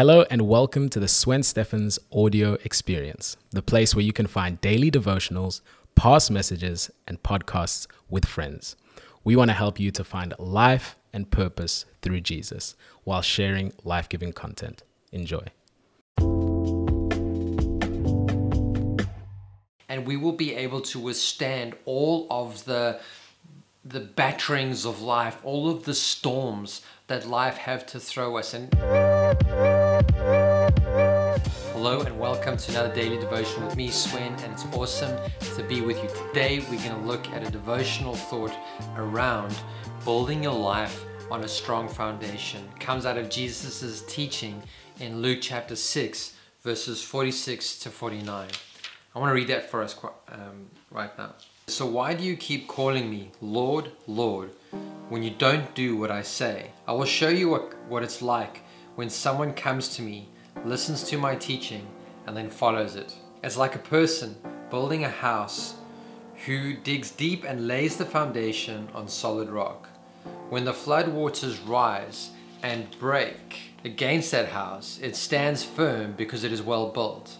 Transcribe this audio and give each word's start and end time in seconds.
Hello 0.00 0.24
and 0.30 0.48
welcome 0.48 0.88
to 0.88 0.98
the 0.98 1.06
Swen 1.06 1.42
Steffens 1.42 1.98
audio 2.10 2.54
experience, 2.64 3.36
the 3.50 3.60
place 3.60 3.94
where 3.94 4.02
you 4.02 4.14
can 4.14 4.26
find 4.26 4.58
daily 4.62 4.90
devotionals, 4.90 5.60
past 5.94 6.30
messages, 6.30 6.90
and 7.06 7.22
podcasts 7.22 7.86
with 8.08 8.24
friends. 8.24 8.76
We 9.24 9.36
want 9.36 9.50
to 9.50 9.52
help 9.52 9.78
you 9.78 9.90
to 9.90 10.02
find 10.02 10.32
life 10.38 10.96
and 11.12 11.30
purpose 11.30 11.84
through 12.00 12.22
Jesus 12.22 12.76
while 13.04 13.20
sharing 13.20 13.74
life 13.84 14.08
giving 14.08 14.32
content. 14.32 14.84
Enjoy. 15.12 15.44
and 19.90 20.06
we 20.06 20.16
will 20.16 20.32
be 20.32 20.54
able 20.54 20.80
to 20.80 20.98
withstand 20.98 21.74
all 21.84 22.26
of 22.30 22.64
the 22.64 23.00
the 23.84 24.00
batterings 24.00 24.86
of 24.86 25.02
life, 25.02 25.38
all 25.44 25.68
of 25.68 25.84
the 25.84 25.94
storms 25.94 26.80
that 27.06 27.26
life 27.26 27.56
have 27.58 27.84
to 27.86 28.00
throw 28.00 28.36
us. 28.36 28.54
And 28.54 28.74
and 32.06 32.18
welcome 32.18 32.56
to 32.56 32.70
another 32.70 32.94
daily 32.94 33.18
devotion 33.18 33.62
with 33.62 33.76
me, 33.76 33.90
Swen, 33.90 34.32
and 34.32 34.52
it's 34.54 34.64
awesome 34.72 35.14
to 35.54 35.62
be 35.62 35.82
with 35.82 36.02
you 36.02 36.08
today. 36.28 36.60
We're 36.60 36.78
going 36.78 36.98
to 36.98 37.06
look 37.06 37.28
at 37.28 37.46
a 37.46 37.50
devotional 37.50 38.14
thought 38.14 38.54
around 38.96 39.54
building 40.02 40.42
your 40.42 40.54
life 40.54 41.04
on 41.30 41.44
a 41.44 41.48
strong 41.48 41.90
foundation. 41.90 42.66
It 42.74 42.80
comes 42.80 43.04
out 43.04 43.18
of 43.18 43.28
Jesus' 43.28 44.02
teaching 44.08 44.62
in 44.98 45.20
Luke 45.20 45.40
chapter 45.42 45.76
6, 45.76 46.36
verses 46.62 47.02
46 47.02 47.80
to 47.80 47.90
49. 47.90 48.48
I 49.14 49.18
want 49.18 49.28
to 49.28 49.34
read 49.34 49.48
that 49.48 49.68
for 49.68 49.82
us 49.82 49.94
um, 50.28 50.70
right 50.90 51.16
now. 51.18 51.34
So, 51.66 51.84
why 51.84 52.14
do 52.14 52.24
you 52.24 52.34
keep 52.34 52.66
calling 52.66 53.10
me 53.10 53.30
Lord, 53.42 53.92
Lord, 54.06 54.52
when 55.10 55.22
you 55.22 55.30
don't 55.30 55.74
do 55.74 55.98
what 55.98 56.10
I 56.10 56.22
say? 56.22 56.70
I 56.88 56.92
will 56.92 57.04
show 57.04 57.28
you 57.28 57.50
what, 57.50 57.74
what 57.88 58.02
it's 58.02 58.22
like 58.22 58.62
when 58.94 59.10
someone 59.10 59.52
comes 59.52 59.88
to 59.96 60.02
me, 60.02 60.30
listens 60.64 61.04
to 61.04 61.18
my 61.18 61.34
teaching, 61.36 61.86
and 62.26 62.36
then 62.36 62.50
follows 62.50 62.96
it. 62.96 63.14
It's 63.42 63.56
like 63.56 63.74
a 63.74 63.80
person 63.80 64.36
building 64.70 65.04
a 65.04 65.10
house 65.10 65.74
who 66.46 66.74
digs 66.74 67.10
deep 67.10 67.44
and 67.44 67.66
lays 67.66 67.96
the 67.96 68.04
foundation 68.04 68.88
on 68.94 69.08
solid 69.08 69.50
rock. 69.50 69.88
When 70.48 70.64
the 70.64 70.72
flood 70.72 71.08
waters 71.08 71.58
rise 71.60 72.30
and 72.62 72.98
break 72.98 73.58
against 73.84 74.30
that 74.32 74.48
house, 74.48 74.98
it 75.02 75.16
stands 75.16 75.62
firm 75.62 76.12
because 76.12 76.44
it 76.44 76.52
is 76.52 76.62
well 76.62 76.90
built. 76.90 77.36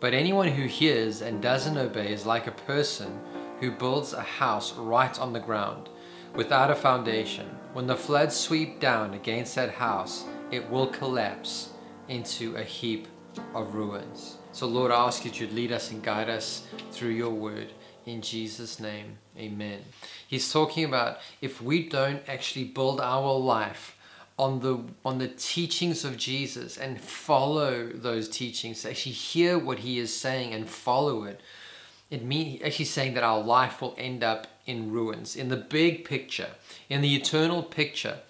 But 0.00 0.14
anyone 0.14 0.48
who 0.48 0.66
hears 0.66 1.22
and 1.22 1.42
doesn't 1.42 1.76
obey 1.76 2.12
is 2.12 2.26
like 2.26 2.46
a 2.46 2.52
person 2.52 3.20
who 3.60 3.70
builds 3.70 4.12
a 4.12 4.22
house 4.22 4.72
right 4.74 5.18
on 5.18 5.32
the 5.32 5.40
ground, 5.40 5.88
without 6.34 6.70
a 6.70 6.74
foundation. 6.74 7.46
When 7.72 7.86
the 7.86 7.96
floods 7.96 8.36
sweep 8.36 8.80
down 8.80 9.14
against 9.14 9.54
that 9.56 9.70
house, 9.70 10.24
it 10.50 10.68
will 10.70 10.86
collapse 10.86 11.70
into 12.08 12.56
a 12.56 12.62
heap 12.62 13.08
of 13.54 13.74
ruins. 13.74 14.38
So, 14.52 14.66
Lord, 14.66 14.90
I 14.90 15.06
ask 15.06 15.24
you 15.24 15.30
to 15.30 15.46
lead 15.54 15.72
us 15.72 15.90
and 15.90 16.02
guide 16.02 16.28
us 16.28 16.66
through 16.90 17.10
your 17.10 17.30
word. 17.30 17.68
In 18.06 18.22
Jesus' 18.22 18.80
name, 18.80 19.18
amen. 19.36 19.80
He's 20.26 20.50
talking 20.50 20.84
about 20.84 21.18
if 21.40 21.60
we 21.60 21.88
don't 21.88 22.22
actually 22.26 22.64
build 22.64 23.00
our 23.00 23.34
life 23.34 23.96
on 24.38 24.60
the 24.60 24.84
on 25.04 25.18
the 25.18 25.28
teachings 25.28 26.04
of 26.04 26.16
Jesus 26.16 26.78
and 26.78 27.00
follow 27.00 27.88
those 27.88 28.28
teachings, 28.28 28.86
actually 28.86 29.12
hear 29.12 29.58
what 29.58 29.80
he 29.80 29.98
is 29.98 30.14
saying 30.14 30.54
and 30.54 30.68
follow 30.68 31.24
it. 31.24 31.40
It 32.10 32.24
means 32.24 32.62
actually 32.62 32.86
saying 32.86 33.14
that 33.14 33.24
our 33.24 33.42
life 33.42 33.82
will 33.82 33.94
end 33.98 34.24
up 34.24 34.46
in 34.64 34.90
ruins. 34.90 35.36
In 35.36 35.48
the 35.48 35.56
big 35.56 36.04
picture, 36.04 36.50
in 36.88 37.02
the 37.02 37.14
eternal 37.14 37.62
picture, 37.62 38.20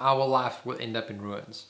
our 0.00 0.26
life 0.26 0.64
will 0.66 0.78
end 0.80 0.96
up 0.96 1.10
in 1.10 1.20
ruins. 1.20 1.66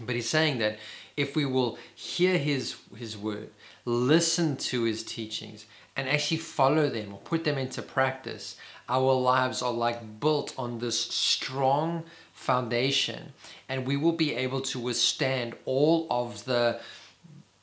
But 0.00 0.14
he's 0.16 0.28
saying 0.28 0.58
that 0.58 0.78
if 1.16 1.36
we 1.36 1.44
will 1.44 1.78
hear 1.94 2.38
his 2.38 2.76
his 2.96 3.16
word, 3.16 3.50
listen 3.84 4.56
to 4.56 4.82
his 4.82 5.02
teachings, 5.04 5.66
and 5.96 6.08
actually 6.08 6.38
follow 6.38 6.88
them 6.88 7.12
or 7.12 7.18
put 7.20 7.44
them 7.44 7.58
into 7.58 7.82
practice, 7.82 8.56
our 8.88 9.12
lives 9.14 9.62
are 9.62 9.72
like 9.72 10.20
built 10.20 10.54
on 10.58 10.78
this 10.78 11.00
strong 11.00 12.04
foundation 12.32 13.32
and 13.68 13.86
we 13.86 13.96
will 13.96 14.12
be 14.12 14.34
able 14.34 14.60
to 14.60 14.78
withstand 14.78 15.54
all 15.64 16.06
of 16.10 16.44
the 16.44 16.80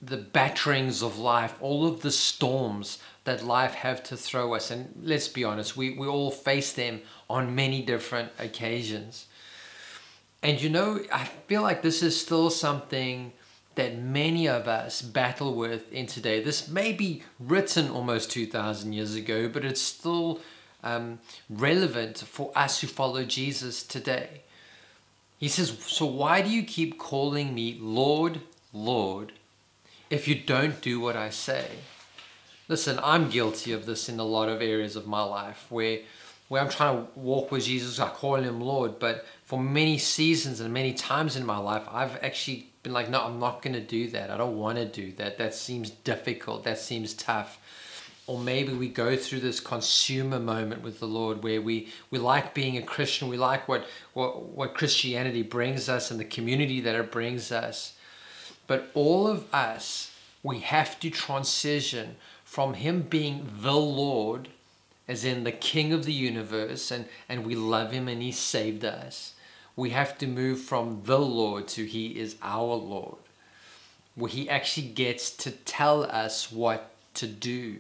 the 0.02 0.18
batterings 0.18 1.04
of 1.04 1.20
life 1.20 1.56
all 1.62 1.86
of 1.86 2.02
the 2.02 2.10
storms 2.10 2.98
that 3.24 3.46
life 3.46 3.76
have 3.76 4.02
to 4.02 4.18
throw 4.18 4.56
us. 4.56 4.72
And 4.72 4.92
let's 5.04 5.28
be 5.28 5.44
honest 5.44 5.78
we, 5.78 5.92
we 5.92 6.08
all 6.08 6.32
face 6.32 6.74
them 6.74 7.02
on 7.30 7.54
many 7.54 7.82
different 7.84 8.32
occasions 8.40 9.28
and 10.42 10.62
you 10.62 10.70
know 10.70 11.00
i 11.14 11.24
feel 11.48 11.62
like 11.62 11.82
this 11.82 12.02
is 12.02 12.20
still 12.20 12.50
something 12.50 13.32
that 13.76 13.98
many 13.98 14.48
of 14.48 14.68
us 14.68 15.02
battle 15.02 15.56
with 15.56 15.92
in 15.92 16.06
today 16.06 16.44
this 16.44 16.68
may 16.68 16.92
be 16.92 17.24
written 17.40 17.90
almost 17.90 18.32
2000 18.32 18.94
years 18.94 19.16
ago 19.16 19.48
but 19.48 19.64
it's 19.64 19.82
still 19.82 20.40
um, 20.84 21.20
relevant 21.50 22.18
for 22.18 22.52
us 22.56 22.82
who 22.82 22.88
follow 22.88 23.24
jesus 23.24 23.84
today 23.84 24.42
he 25.42 25.48
says, 25.48 25.76
So 25.88 26.06
why 26.06 26.44
do 26.44 26.50
you 26.50 26.62
keep 26.62 27.00
calling 27.00 27.56
me 27.56 27.76
Lord, 27.82 28.42
Lord, 28.72 29.34
if 30.12 30.28
you 30.28 30.36
don't 30.36 30.80
do 30.82 31.00
what 31.00 31.18
I 31.18 31.32
say? 31.32 31.68
Listen, 32.68 33.00
I'm 33.04 33.32
guilty 33.32 33.74
of 33.74 33.88
this 33.88 34.08
in 34.08 34.20
a 34.20 34.24
lot 34.24 34.50
of 34.50 34.62
areas 34.62 34.96
of 34.96 35.08
my 35.08 35.24
life 35.24 35.66
where 35.70 36.02
where 36.52 36.62
I'm 36.62 36.68
trying 36.68 36.98
to 36.98 37.08
walk 37.18 37.50
with 37.50 37.64
Jesus, 37.64 37.98
I 37.98 38.10
call 38.10 38.36
him 38.36 38.60
Lord, 38.60 39.00
but 39.00 39.26
for 39.46 39.58
many 39.58 39.98
seasons 39.98 40.60
and 40.60 40.74
many 40.74 40.92
times 40.94 41.38
in 41.38 41.46
my 41.46 41.58
life, 41.58 41.84
I've 41.90 42.22
actually 42.22 42.68
been 42.84 42.92
like, 42.92 43.10
no, 43.10 43.22
I'm 43.22 43.40
not 43.40 43.62
going 43.62 43.74
to 43.74 43.80
do 43.80 44.10
that. 44.10 44.30
I 44.30 44.36
don't 44.36 44.58
want 44.58 44.78
to 44.78 44.86
do 44.86 45.14
that. 45.14 45.38
That 45.38 45.56
seems 45.56 45.92
difficult. 45.92 46.66
That 46.66 46.78
seems 46.78 47.14
tough 47.14 47.58
or 48.28 48.38
maybe 48.38 48.74
we 48.74 48.88
go 48.88 49.16
through 49.16 49.40
this 49.40 49.60
consumer 49.60 50.40
moment 50.40 50.84
with 50.84 51.00
the 51.00 51.08
Lord 51.08 51.44
where 51.44 51.62
we, 51.62 51.90
we 52.12 52.20
like 52.20 52.54
being 52.54 52.78
a 52.78 52.82
Christian, 52.82 53.28
we 53.28 53.38
like 53.38 53.68
what, 53.68 53.86
what, 54.14 54.44
what 54.44 54.74
Christianity 54.74 55.42
brings 55.42 55.90
us 55.90 56.12
and 56.12 56.20
the 56.20 56.26
community 56.26 56.82
that 56.82 56.96
it 56.96 57.12
brings 57.12 57.52
us. 57.52 57.94
But 58.68 58.92
all 58.94 59.28
of 59.28 59.52
us, 59.54 60.12
we 60.44 60.60
have 60.60 61.00
to 61.00 61.10
transition 61.10 62.16
from 62.46 62.76
Him 62.76 63.02
being 63.02 63.50
the 63.60 63.76
Lord, 63.76 64.50
as 65.12 65.26
in 65.26 65.44
the 65.44 65.52
King 65.52 65.92
of 65.92 66.06
the 66.06 66.14
universe, 66.14 66.90
and, 66.90 67.06
and 67.28 67.46
we 67.46 67.54
love 67.54 67.92
Him 67.92 68.08
and 68.08 68.22
He 68.22 68.32
saved 68.32 68.86
us. 68.86 69.34
We 69.76 69.90
have 69.90 70.18
to 70.20 70.26
move 70.26 70.62
from 70.62 71.02
the 71.04 71.20
Lord 71.20 71.68
to 71.70 71.84
He 71.84 72.18
is 72.18 72.38
our 72.42 72.76
Lord, 72.76 73.18
where 74.16 74.30
He 74.30 74.50
actually 74.50 74.88
gets 74.88 75.30
to 75.32 75.52
tell 75.52 76.04
us 76.04 76.50
what 76.50 76.92
to 77.16 77.28
do. 77.28 77.80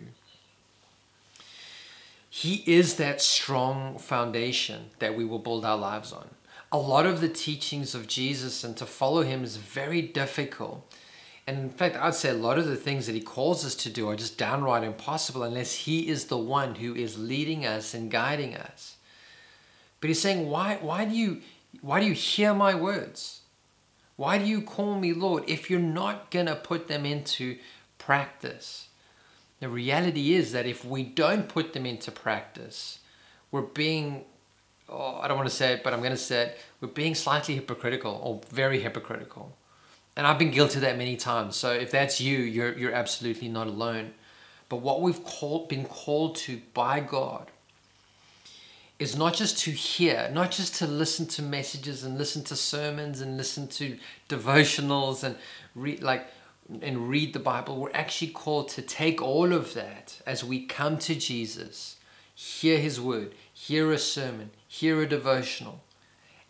He 2.29 2.63
is 2.65 2.95
that 2.95 3.21
strong 3.21 3.97
foundation 3.97 4.89
that 4.99 5.15
we 5.15 5.23
will 5.23 5.39
build 5.39 5.63
our 5.63 5.77
lives 5.77 6.11
on. 6.11 6.29
A 6.69 6.77
lot 6.77 7.05
of 7.05 7.21
the 7.21 7.29
teachings 7.29 7.95
of 7.95 8.07
Jesus 8.07 8.65
and 8.65 8.75
to 8.75 8.85
follow 8.85 9.23
him 9.23 9.43
is 9.43 9.57
very 9.57 10.01
difficult. 10.01 10.85
And 11.47 11.57
in 11.57 11.69
fact, 11.69 11.97
I'd 11.97 12.15
say 12.15 12.29
a 12.29 12.33
lot 12.33 12.59
of 12.59 12.67
the 12.67 12.75
things 12.75 13.07
that 13.07 13.15
he 13.15 13.21
calls 13.21 13.65
us 13.65 13.75
to 13.75 13.89
do 13.89 14.07
are 14.09 14.15
just 14.15 14.37
downright 14.37 14.83
impossible 14.83 15.43
unless 15.43 15.73
he 15.73 16.07
is 16.07 16.25
the 16.25 16.37
one 16.37 16.75
who 16.75 16.93
is 16.93 17.17
leading 17.17 17.65
us 17.65 17.93
and 17.93 18.11
guiding 18.11 18.55
us. 18.55 18.97
But 19.99 20.09
he's 20.09 20.21
saying, 20.21 20.49
why, 20.49 20.77
why, 20.81 21.05
do 21.05 21.15
you, 21.15 21.41
why 21.81 21.99
do 21.99 22.05
you 22.05 22.13
hear 22.13 22.53
my 22.53 22.75
words? 22.75 23.41
Why 24.15 24.37
do 24.37 24.45
you 24.45 24.61
call 24.61 24.99
me 24.99 25.13
Lord 25.13 25.43
if 25.47 25.69
you're 25.69 25.79
not 25.79 26.29
going 26.29 26.45
to 26.45 26.55
put 26.55 26.87
them 26.87 27.05
into 27.05 27.57
practice? 27.97 28.87
The 29.59 29.69
reality 29.69 30.33
is 30.33 30.51
that 30.51 30.65
if 30.65 30.85
we 30.85 31.03
don't 31.03 31.47
put 31.47 31.73
them 31.73 31.85
into 31.85 32.11
practice, 32.11 32.99
we're 33.51 33.61
being, 33.61 34.25
oh, 34.89 35.19
I 35.21 35.27
don't 35.27 35.37
want 35.37 35.49
to 35.49 35.55
say 35.55 35.73
it, 35.73 35.83
but 35.83 35.93
I'm 35.93 35.99
going 35.99 36.11
to 36.11 36.17
say 36.17 36.43
it, 36.43 36.59
we're 36.79 36.87
being 36.87 37.15
slightly 37.15 37.55
hypocritical 37.55 38.19
or 38.23 38.41
very 38.55 38.79
hypocritical. 38.79 39.55
And 40.21 40.27
I've 40.27 40.37
been 40.37 40.51
guilty 40.51 40.75
of 40.75 40.81
that 40.81 40.99
many 40.99 41.17
times. 41.17 41.55
So 41.55 41.71
if 41.71 41.89
that's 41.89 42.21
you, 42.21 42.37
you're, 42.37 42.77
you're 42.77 42.93
absolutely 42.93 43.47
not 43.47 43.65
alone. 43.65 44.13
But 44.69 44.75
what 44.75 45.01
we've 45.01 45.23
called, 45.23 45.67
been 45.67 45.83
called 45.83 46.35
to 46.35 46.61
by 46.75 46.99
God 46.99 47.49
is 48.99 49.17
not 49.17 49.33
just 49.33 49.57
to 49.63 49.71
hear, 49.71 50.29
not 50.31 50.51
just 50.51 50.75
to 50.75 50.85
listen 50.85 51.25
to 51.29 51.41
messages 51.41 52.03
and 52.03 52.19
listen 52.19 52.43
to 52.43 52.55
sermons 52.55 53.19
and 53.19 53.35
listen 53.35 53.67
to 53.69 53.97
devotionals 54.29 55.23
and 55.23 55.37
read, 55.73 56.03
like 56.03 56.27
and 56.83 57.09
read 57.09 57.33
the 57.33 57.39
Bible, 57.39 57.77
we're 57.77 57.89
actually 57.95 58.29
called 58.29 58.69
to 58.69 58.83
take 58.83 59.23
all 59.23 59.51
of 59.51 59.73
that 59.73 60.21
as 60.27 60.43
we 60.43 60.67
come 60.67 60.99
to 60.99 61.15
Jesus, 61.15 61.95
hear 62.35 62.77
His 62.77 63.01
word, 63.01 63.33
hear 63.51 63.91
a 63.91 63.97
sermon, 63.97 64.51
hear 64.67 65.01
a 65.01 65.09
devotional, 65.09 65.81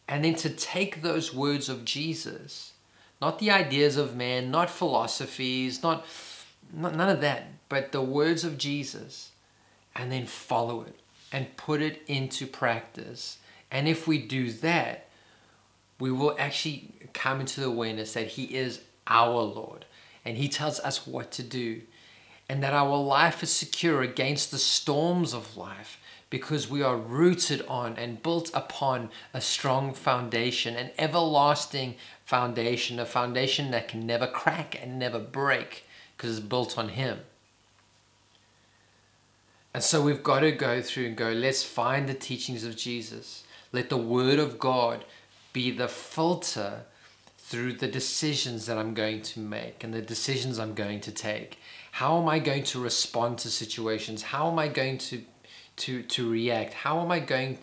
and 0.10 0.26
then 0.26 0.36
to 0.36 0.50
take 0.50 1.02
those 1.02 1.34
words 1.34 1.70
of 1.70 1.86
Jesus, 1.86 2.74
not 3.22 3.40
the 3.40 3.52
ideas 3.52 3.98
of 3.98 4.16
man, 4.16 4.50
not 4.50 4.70
philosophies, 4.70 5.84
not, 5.84 6.06
not 6.74 6.96
none 6.96 7.10
of 7.10 7.22
that, 7.22 7.48
but 7.70 7.92
the 7.92 8.02
words 8.02 8.44
of 8.44 8.58
Jesus, 8.58 9.32
and 9.96 10.12
then 10.12 10.26
follow 10.26 10.82
it 10.82 11.00
and 11.32 11.56
put 11.56 11.82
it 11.82 12.02
into 12.08 12.48
practice. 12.48 13.38
And 13.70 13.88
if 13.88 14.08
we 14.08 14.18
do 14.18 14.52
that, 14.52 15.08
we 16.00 16.12
will 16.12 16.36
actually 16.40 16.92
come 17.14 17.40
into 17.40 17.62
the 17.62 17.68
awareness 17.68 18.14
that 18.14 18.28
He 18.28 18.56
is 18.56 18.82
our 19.08 19.42
Lord 19.42 19.86
and 20.26 20.38
He 20.38 20.48
tells 20.48 20.80
us 20.80 21.06
what 21.08 21.32
to 21.34 21.44
do, 21.44 21.82
and 22.50 22.62
that 22.64 22.74
our 22.74 22.98
life 22.98 23.44
is 23.44 23.52
secure 23.52 24.02
against 24.02 24.52
the 24.52 24.58
storms 24.58 25.34
of 25.34 25.56
life 25.56 26.00
because 26.30 26.70
we 26.70 26.82
are 26.82 26.98
rooted 26.98 27.64
on 27.68 27.96
and 27.98 28.24
built 28.24 28.50
upon 28.54 29.10
a 29.34 29.42
strong 29.42 29.94
foundation, 29.94 30.76
an 30.76 30.90
everlasting 30.98 31.96
foundation, 32.24 33.00
a 33.00 33.06
foundation 33.06 33.70
that 33.72 33.88
can 33.88 34.08
never 34.08 34.26
crack 34.26 34.80
and 34.82 34.98
never 34.98 35.20
break 35.20 35.86
because 36.16 36.38
it's 36.38 36.46
built 36.46 36.78
on 36.78 36.90
Him. 36.90 37.20
And 39.74 39.84
so 39.84 40.02
we've 40.02 40.24
got 40.24 40.40
to 40.40 40.52
go 40.52 40.82
through 40.82 41.08
and 41.08 41.16
go, 41.16 41.32
let's 41.32 41.64
find 41.64 42.08
the 42.08 42.14
teachings 42.14 42.64
of 42.64 42.78
Jesus. 42.78 43.44
Let 43.72 43.90
the 43.90 43.98
Word 43.98 44.40
of 44.40 44.60
God 44.60 45.06
be 45.54 45.72
the 45.72 45.88
filter 45.88 46.84
through 47.38 47.74
the 47.74 47.88
decisions 47.88 48.66
that 48.66 48.78
I'm 48.78 48.94
going 48.94 49.22
to 49.24 49.40
make 49.40 49.84
and 49.84 49.94
the 49.94 50.02
decisions 50.02 50.60
I'm 50.60 50.74
going 50.74 51.02
to 51.02 51.12
take. 51.12 51.60
How 51.92 52.20
am 52.20 52.28
I 52.28 52.40
going 52.40 52.64
to 52.64 52.82
respond 52.82 53.38
to 53.40 53.50
situations? 53.50 54.24
How 54.24 54.50
am 54.50 54.58
I 54.58 54.68
going 54.68 54.98
to 54.98 55.24
to 55.78 56.04
to 56.04 56.30
react? 56.30 56.74
How 56.74 57.00
am 57.02 57.12
I 57.12 57.20
going 57.20 57.60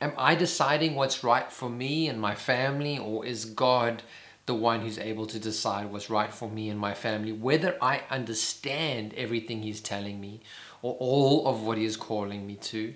am 0.00 0.12
I 0.16 0.34
deciding 0.34 0.94
what's 0.94 1.22
right 1.22 1.50
for 1.52 1.68
me 1.68 2.08
and 2.08 2.20
my 2.20 2.34
family 2.34 2.98
or 2.98 3.26
is 3.26 3.44
God 3.44 4.02
the 4.46 4.54
one 4.54 4.80
who's 4.80 4.98
able 4.98 5.26
to 5.26 5.38
decide 5.38 5.92
what's 5.92 6.10
right 6.10 6.32
for 6.32 6.50
me 6.50 6.68
and 6.68 6.80
my 6.80 6.94
family 6.94 7.32
whether 7.32 7.76
I 7.80 8.02
understand 8.10 9.14
everything 9.14 9.62
he's 9.62 9.80
telling 9.80 10.20
me 10.20 10.40
or 10.80 10.96
all 10.98 11.46
of 11.46 11.62
what 11.62 11.78
he 11.78 11.84
is 11.84 11.96
calling 11.96 12.44
me 12.46 12.56
to 12.56 12.94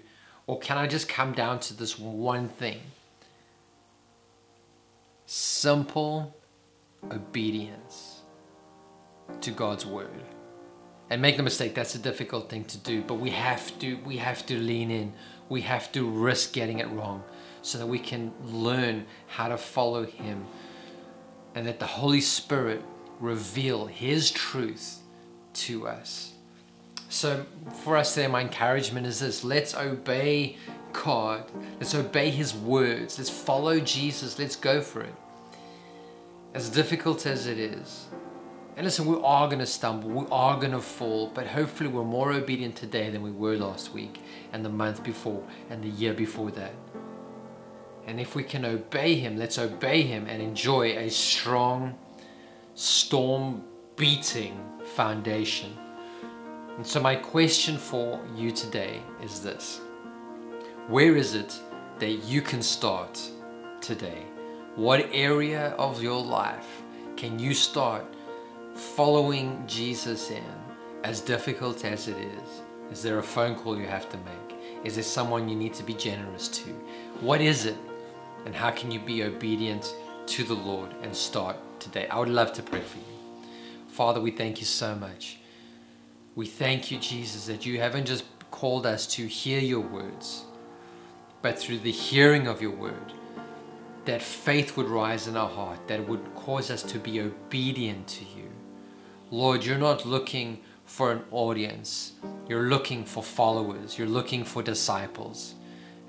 or 0.48 0.58
can 0.58 0.76
I 0.76 0.88
just 0.88 1.08
come 1.08 1.32
down 1.32 1.60
to 1.60 1.74
this 1.74 1.98
one 1.98 2.48
thing? 2.48 2.80
simple 5.26 6.34
obedience 7.10 8.22
to 9.40 9.50
God's 9.50 9.84
word. 9.84 10.22
And 11.08 11.22
make 11.22 11.38
no 11.38 11.44
mistake, 11.44 11.74
that's 11.74 11.94
a 11.94 11.98
difficult 11.98 12.48
thing 12.48 12.64
to 12.64 12.78
do, 12.78 13.02
but 13.02 13.14
we 13.14 13.30
have 13.30 13.78
to 13.78 13.96
we 14.04 14.16
have 14.16 14.44
to 14.46 14.58
lean 14.58 14.90
in. 14.90 15.12
We 15.48 15.60
have 15.62 15.92
to 15.92 16.08
risk 16.08 16.52
getting 16.52 16.80
it 16.80 16.88
wrong 16.88 17.22
so 17.62 17.78
that 17.78 17.86
we 17.86 18.00
can 18.00 18.32
learn 18.44 19.06
how 19.28 19.48
to 19.48 19.56
follow 19.56 20.04
him 20.04 20.44
and 21.54 21.66
that 21.66 21.78
the 21.78 21.86
Holy 21.86 22.20
Spirit 22.20 22.82
reveal 23.20 23.86
his 23.86 24.30
truth 24.32 24.98
to 25.54 25.86
us. 25.86 26.32
So 27.08 27.46
for 27.84 27.96
us 27.96 28.14
there, 28.16 28.28
my 28.28 28.40
encouragement 28.40 29.06
is 29.06 29.20
this 29.20 29.44
let's 29.44 29.76
obey 29.76 30.56
God. 31.04 31.44
Let's 31.78 31.94
obey 31.94 32.30
His 32.30 32.54
words. 32.54 33.18
Let's 33.18 33.30
follow 33.30 33.80
Jesus. 33.80 34.38
Let's 34.38 34.56
go 34.56 34.80
for 34.80 35.02
it. 35.02 35.14
As 36.54 36.70
difficult 36.70 37.26
as 37.26 37.46
it 37.46 37.58
is. 37.58 38.06
And 38.76 38.84
listen, 38.84 39.06
we 39.06 39.18
are 39.24 39.46
going 39.46 39.60
to 39.60 39.66
stumble. 39.66 40.10
We 40.10 40.26
are 40.30 40.58
going 40.58 40.72
to 40.72 40.80
fall. 40.80 41.30
But 41.34 41.46
hopefully, 41.46 41.88
we're 41.88 42.04
more 42.04 42.32
obedient 42.32 42.76
today 42.76 43.08
than 43.08 43.22
we 43.22 43.30
were 43.30 43.56
last 43.56 43.94
week, 43.94 44.20
and 44.52 44.62
the 44.62 44.68
month 44.68 45.02
before, 45.02 45.42
and 45.70 45.82
the 45.82 45.88
year 45.88 46.12
before 46.12 46.50
that. 46.50 46.74
And 48.06 48.20
if 48.20 48.34
we 48.34 48.44
can 48.44 48.66
obey 48.66 49.14
Him, 49.14 49.38
let's 49.38 49.58
obey 49.58 50.02
Him 50.02 50.26
and 50.28 50.42
enjoy 50.42 50.90
a 50.98 51.08
strong, 51.08 51.98
storm 52.74 53.64
beating 53.96 54.60
foundation. 54.84 55.74
And 56.76 56.86
so, 56.86 57.00
my 57.00 57.16
question 57.16 57.78
for 57.78 58.20
you 58.36 58.50
today 58.50 59.00
is 59.22 59.40
this 59.40 59.80
where 60.88 61.16
is 61.16 61.34
it 61.34 61.58
that 61.98 62.12
you 62.24 62.42
can 62.42 62.60
start 62.60 63.18
today? 63.80 64.26
What 64.74 65.08
area 65.12 65.68
of 65.78 66.02
your 66.02 66.22
life 66.22 66.82
can 67.16 67.38
you 67.38 67.54
start 67.54 68.04
following 68.76 69.64
Jesus 69.66 70.30
in, 70.30 70.44
as 71.02 71.20
difficult 71.20 71.84
as 71.84 72.08
it 72.08 72.16
is? 72.18 72.62
Is 72.92 73.02
there 73.02 73.18
a 73.18 73.22
phone 73.22 73.56
call 73.56 73.78
you 73.78 73.86
have 73.86 74.08
to 74.10 74.18
make? 74.18 74.84
Is 74.84 74.94
there 74.94 75.04
someone 75.04 75.48
you 75.48 75.56
need 75.56 75.74
to 75.74 75.82
be 75.82 75.94
generous 75.94 76.48
to? 76.48 76.70
What 77.20 77.40
is 77.40 77.66
it? 77.66 77.76
And 78.44 78.54
how 78.54 78.70
can 78.70 78.90
you 78.90 79.00
be 79.00 79.24
obedient 79.24 79.94
to 80.26 80.44
the 80.44 80.54
Lord 80.54 80.94
and 81.02 81.14
start 81.14 81.56
today? 81.80 82.06
I 82.08 82.18
would 82.18 82.28
love 82.28 82.52
to 82.52 82.62
pray 82.62 82.82
for 82.82 82.98
you. 82.98 83.48
Father, 83.88 84.20
we 84.20 84.30
thank 84.30 84.60
you 84.60 84.66
so 84.66 84.94
much. 84.94 85.38
We 86.34 86.46
thank 86.46 86.90
you, 86.90 86.98
Jesus, 86.98 87.46
that 87.46 87.64
you 87.64 87.80
haven't 87.80 88.04
just 88.04 88.24
called 88.50 88.86
us 88.86 89.06
to 89.06 89.26
hear 89.26 89.58
your 89.58 89.80
words, 89.80 90.44
but 91.40 91.58
through 91.58 91.78
the 91.78 91.90
hearing 91.90 92.46
of 92.46 92.60
your 92.60 92.72
word, 92.72 93.12
that 94.04 94.22
faith 94.22 94.76
would 94.76 94.86
rise 94.86 95.26
in 95.26 95.36
our 95.36 95.48
heart, 95.48 95.88
that 95.88 96.06
would 96.06 96.34
cause 96.34 96.70
us 96.70 96.82
to 96.84 96.98
be 96.98 97.20
obedient 97.20 98.06
to 98.06 98.24
you. 98.24 98.50
Lord, 99.30 99.64
you're 99.64 99.76
not 99.76 100.06
looking 100.06 100.60
for 100.84 101.10
an 101.10 101.22
audience, 101.32 102.12
you're 102.48 102.68
looking 102.68 103.04
for 103.04 103.24
followers, 103.24 103.98
you're 103.98 104.06
looking 104.06 104.44
for 104.44 104.62
disciples. 104.62 105.54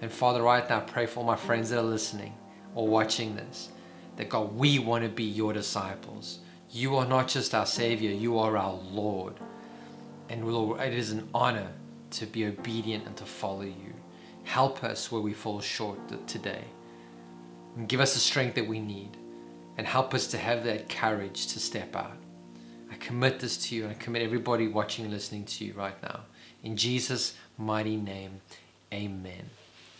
And 0.01 0.11
Father, 0.11 0.43
right 0.43 0.69
now, 0.69 0.77
I 0.77 0.81
pray 0.81 1.07
for 1.07 1.23
my 1.23 1.35
friends 1.35 1.71
that 1.71 1.79
are 1.79 1.83
listening 1.83 2.35
or 2.75 2.87
watching 2.87 3.35
this, 3.35 3.69
that 4.17 4.29
God, 4.29 4.55
we 4.55 4.77
want 4.77 5.03
to 5.03 5.09
be 5.09 5.23
your 5.23 5.51
disciples. 5.51 6.39
You 6.69 6.95
are 6.97 7.07
not 7.07 7.27
just 7.27 7.55
our 7.55 7.65
Savior, 7.65 8.11
you 8.11 8.37
are 8.37 8.55
our 8.55 8.75
Lord. 8.91 9.33
And 10.29 10.47
Lord, 10.47 10.79
it 10.79 10.93
is 10.93 11.09
an 11.11 11.27
honor 11.33 11.71
to 12.11 12.27
be 12.27 12.45
obedient 12.45 13.07
and 13.07 13.17
to 13.17 13.25
follow 13.25 13.63
you. 13.63 13.95
Help 14.43 14.83
us 14.83 15.11
where 15.11 15.21
we 15.21 15.33
fall 15.33 15.59
short 15.59 15.97
today. 16.27 16.65
And 17.75 17.89
give 17.89 17.99
us 17.99 18.13
the 18.13 18.19
strength 18.19 18.53
that 18.55 18.67
we 18.67 18.79
need. 18.79 19.17
And 19.77 19.87
help 19.87 20.13
us 20.13 20.27
to 20.27 20.37
have 20.37 20.63
that 20.65 20.87
courage 20.87 21.47
to 21.47 21.59
step 21.59 21.95
out. 21.95 22.17
Commit 22.99 23.39
this 23.39 23.57
to 23.67 23.75
you 23.75 23.83
and 23.83 23.91
I 23.91 23.95
commit 23.95 24.21
everybody 24.21 24.67
watching 24.67 25.05
and 25.05 25.13
listening 25.13 25.45
to 25.45 25.65
you 25.65 25.73
right 25.73 26.01
now. 26.03 26.21
In 26.63 26.75
Jesus' 26.75 27.35
mighty 27.57 27.95
name, 27.95 28.41
amen. 28.93 29.49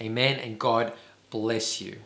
Amen. 0.01 0.39
And 0.39 0.59
God 0.59 0.93
bless 1.29 1.81
you. 1.81 1.97